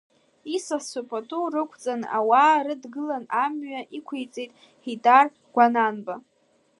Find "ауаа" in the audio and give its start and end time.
2.17-2.63